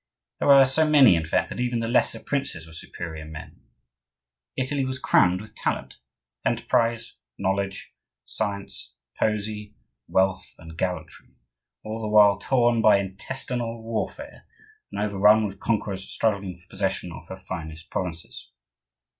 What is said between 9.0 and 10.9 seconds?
poesy, wealth, and